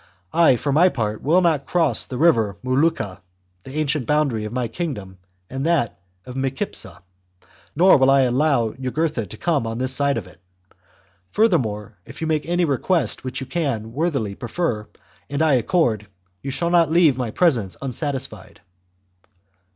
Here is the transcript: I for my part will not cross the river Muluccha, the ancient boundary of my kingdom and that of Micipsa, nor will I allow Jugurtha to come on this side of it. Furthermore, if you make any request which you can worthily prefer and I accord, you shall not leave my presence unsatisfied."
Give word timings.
I 0.33 0.55
for 0.55 0.71
my 0.71 0.89
part 0.89 1.21
will 1.21 1.41
not 1.41 1.67
cross 1.67 2.05
the 2.05 2.17
river 2.17 2.57
Muluccha, 2.63 3.21
the 3.61 3.75
ancient 3.75 4.07
boundary 4.07 4.45
of 4.45 4.51
my 4.51 4.67
kingdom 4.67 5.19
and 5.47 5.63
that 5.67 5.99
of 6.25 6.35
Micipsa, 6.35 7.03
nor 7.75 7.97
will 7.97 8.09
I 8.09 8.21
allow 8.21 8.73
Jugurtha 8.73 9.27
to 9.27 9.37
come 9.37 9.67
on 9.67 9.77
this 9.77 9.93
side 9.93 10.17
of 10.17 10.25
it. 10.25 10.41
Furthermore, 11.29 11.99
if 12.03 12.19
you 12.19 12.25
make 12.25 12.47
any 12.47 12.65
request 12.65 13.23
which 13.23 13.41
you 13.41 13.45
can 13.45 13.93
worthily 13.93 14.33
prefer 14.33 14.87
and 15.29 15.43
I 15.43 15.53
accord, 15.53 16.07
you 16.41 16.49
shall 16.49 16.71
not 16.71 16.89
leave 16.89 17.15
my 17.15 17.29
presence 17.29 17.77
unsatisfied." 17.79 18.59